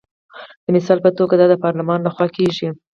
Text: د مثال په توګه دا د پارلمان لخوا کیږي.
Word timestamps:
د 0.63 0.65
مثال 0.75 0.97
په 1.05 1.09
توګه 1.17 1.33
دا 1.37 1.45
د 1.49 1.55
پارلمان 1.63 1.99
لخوا 2.03 2.27
کیږي. 2.37 2.69